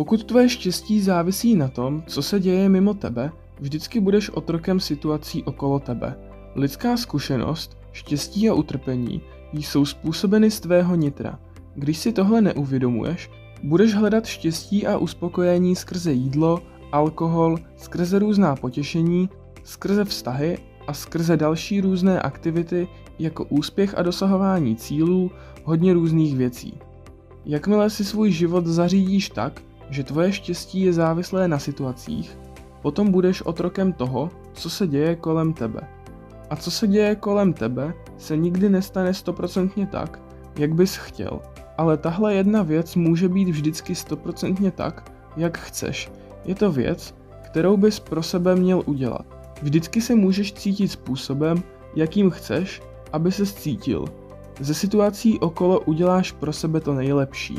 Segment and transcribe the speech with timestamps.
[0.00, 5.44] Pokud tvoje štěstí závisí na tom, co se děje mimo tebe, vždycky budeš otrokem situací
[5.44, 6.18] okolo tebe.
[6.56, 9.20] Lidská zkušenost, štěstí a utrpení
[9.52, 11.38] jsou způsobeny z tvého nitra.
[11.74, 13.30] Když si tohle neuvědomuješ,
[13.62, 16.62] budeš hledat štěstí a uspokojení skrze jídlo,
[16.92, 19.28] alkohol, skrze různá potěšení,
[19.64, 22.88] skrze vztahy a skrze další různé aktivity
[23.18, 25.30] jako úspěch a dosahování cílů,
[25.64, 26.78] hodně různých věcí.
[27.46, 32.38] Jakmile si svůj život zařídíš tak, že tvoje štěstí je závislé na situacích,
[32.82, 35.80] potom budeš otrokem toho, co se děje kolem tebe.
[36.50, 40.20] A co se děje kolem tebe, se nikdy nestane stoprocentně tak,
[40.58, 41.40] jak bys chtěl.
[41.78, 46.10] Ale tahle jedna věc může být vždycky stoprocentně tak, jak chceš.
[46.44, 49.26] Je to věc, kterou bys pro sebe měl udělat.
[49.62, 51.62] Vždycky se můžeš cítit způsobem,
[51.96, 52.82] jakým chceš,
[53.12, 54.04] aby se cítil.
[54.60, 57.58] Ze situací okolo uděláš pro sebe to nejlepší.